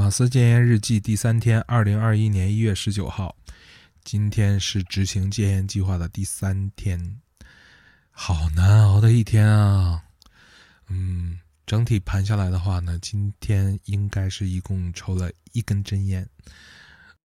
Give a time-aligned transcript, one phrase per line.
[0.00, 3.36] 马斯戒烟日记第三天，二零二一年一月十九号，
[4.02, 7.20] 今天是执行戒烟计划的第三天，
[8.10, 10.02] 好难熬的一天啊！
[10.88, 16.26] 嗯，整体盘下来的话呢，今天应该是一共抽了一根真烟，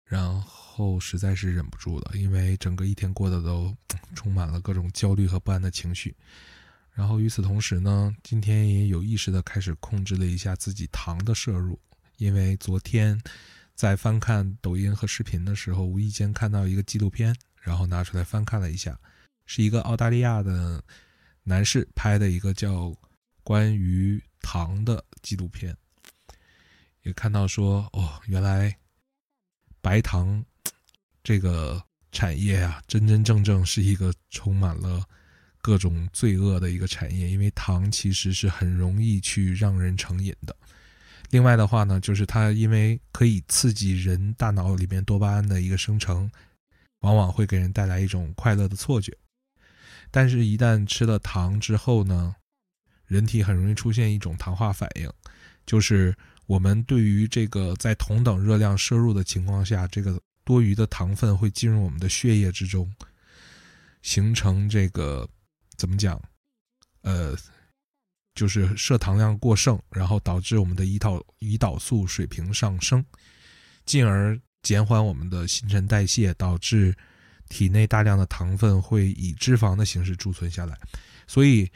[0.03, 3.73] 然后实在是忍不住了，因为整个一天过得都
[4.15, 6.13] 充满了各种焦虑和不安的情绪。
[6.91, 11.79] 然后与此同时呢，今天也有意识的开始控制了一下自己糖的摄入。
[12.17, 13.19] 因为昨天
[13.73, 18.97] 在翻看抖音和视频的时候，无意间看到一个纪录片，然后拿出来翻看了一下，
[19.45, 20.83] 是一个澳大利亚的
[21.43, 22.95] 男士拍的一个叫
[23.43, 25.75] 关于糖的纪录片。
[27.03, 28.75] 也看到说，哦，原来
[29.81, 30.43] 白糖
[31.23, 35.03] 这个产业啊，真真正正是一个充满了
[35.61, 40.55] 各种罪恶的一个产业，因为糖其实是很容易去让人成瘾的。
[41.35, 46.31] 另外的话呢，就是它因为可以刺激人大脑里面多巴胺的一个生成，
[47.01, 49.13] 往往会给人带来一种快乐的错觉。
[50.09, 52.33] 但是，一旦吃了糖之后呢，
[53.05, 55.11] 人体很容易出现一种糖化反应，
[55.65, 62.89] 就是我们对于这个在同等热量摄入的情况下，这个多余的糖分会进入我们的血液之中，
[64.01, 65.27] 形成这个
[65.75, 66.17] 怎么讲？
[67.01, 67.35] 呃。
[68.35, 73.03] 就是摄糖量过剩，然后导致我们的胰岛胰岛素水平上升，
[73.85, 76.95] 进而减缓我们的新陈代谢，导致
[77.49, 80.77] 体内大量的糖分会以脂肪的形式贮存下来。
[81.25, 81.71] 所以，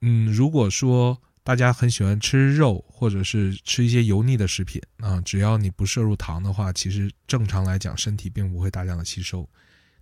[0.00, 9.48] 嗯，如果说大家很喜欢吃肉，或者是吃一些油腻的食品啊，只要你不摄入糖的话，其实正常来讲，身体并不会大量的吸收。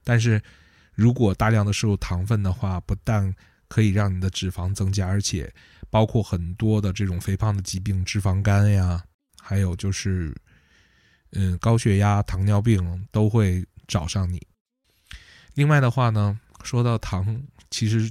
[0.05, 0.43] 但是
[0.95, 3.35] 如果大量的摄入糖分的话，不但
[3.69, 5.53] 可以让你的脂肪增加，而且
[5.91, 9.05] 包括很多的这种肥胖的疾病，脂肪肝呀，
[9.41, 10.35] 还有就是，
[11.33, 14.41] 嗯，高血压、糖尿病都会找上你。
[15.55, 18.11] 另外的话呢，说到糖，其实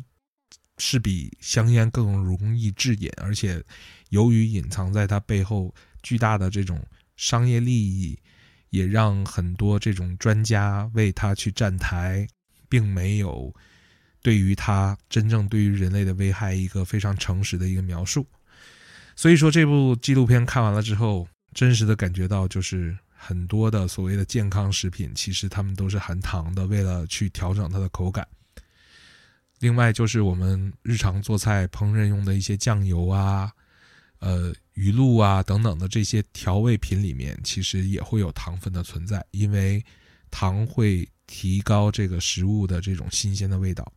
[0.78, 3.64] 是比香烟更容易致瘾，而且
[4.10, 6.86] 由于隐藏在它背后巨大的这种
[7.16, 8.20] 商业利益，
[8.70, 12.28] 也让很多这种专家为它去站台，
[12.70, 13.54] 并没有。
[14.22, 18.26] 对于它真正对于人类的危害，一个非常诚实的一个描述。
[19.16, 28.28] 所以说，这部纪录片看完了之后，真实的感觉到，就是很多的所谓的健康食品，其实它们都是含糖的，为了去调整它的口感。
[29.60, 33.52] 另外，就是我们日常做菜烹饪用的一些酱油啊、
[34.20, 39.84] 呃鱼露啊等等的这些调味品里面，其实也会有糖分的存在，因为
[40.30, 43.92] 糖会提高这个食物的这种新鲜的味道。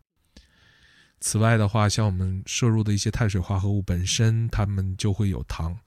[1.21, 5.79] 此外的话，像我们摄入的一些碳水化合物本身，它们就会有糖。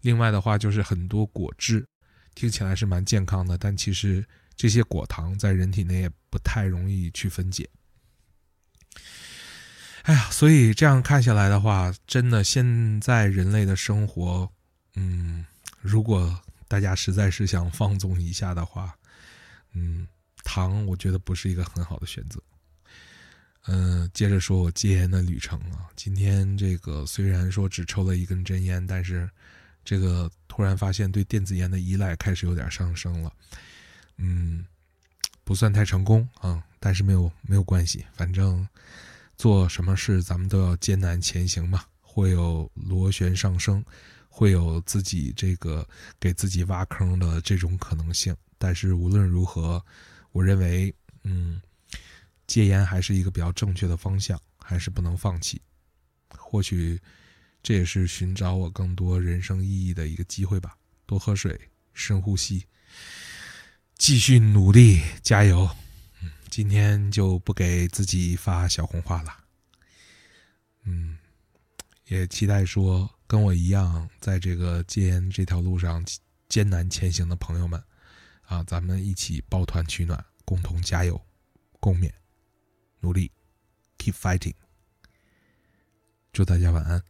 [0.00, 1.86] 另外的话，就是很多果汁，
[2.34, 4.24] 听起来是蛮健康的，但其实
[4.56, 7.68] 这些果糖在人体内也不太容易去分解。
[10.04, 14.50] 哎呀，所以这样看下来的话，真的现在人类的生活，
[14.96, 15.44] 嗯，
[15.82, 18.96] 如果大家实在是想放纵一下的话，
[19.74, 20.08] 嗯，
[20.42, 22.40] 糖我觉得不是一个很好的选择。
[23.66, 25.90] 嗯，接着说我戒烟的旅程啊。
[25.94, 29.28] 今天这个虽然说只抽了一根真烟，但是
[29.84, 33.30] 这个突然发现对电子烟的依赖开始有点上升了。
[34.16, 34.64] 嗯，
[35.44, 38.66] 不算太成功啊，但是没有没有关系，反正
[39.36, 41.84] 做什么事咱们都要艰难前行嘛。
[42.00, 43.84] 会有螺旋上升，
[44.28, 45.86] 会有自己这个
[46.18, 48.34] 给自己挖坑的这种可能性。
[48.58, 49.84] 但是无论如何，
[50.32, 50.92] 我认为，
[51.24, 51.60] 嗯。
[52.50, 55.62] 戒烟还是一个比较正确的方向，还是不能放弃。
[56.30, 57.00] 或许
[57.62, 60.76] 这也是寻找我更多人生意义的一个机会吧。
[61.06, 61.56] 多喝水，
[61.94, 62.66] 深呼吸，
[63.96, 65.70] 继续努力，加油！
[66.24, 69.32] 嗯，今天就不给自己发小红花了。
[70.82, 71.16] 嗯，
[72.08, 76.04] 也期待说跟我一样在这个戒烟这条路上
[76.48, 77.80] 艰难前行的朋友们，
[78.42, 81.24] 啊，咱们一起抱团取暖，共同加油，
[81.78, 82.10] 共勉。
[83.00, 83.32] 努力
[83.98, 84.54] ，keep fighting。
[86.32, 87.09] 祝大家晚安。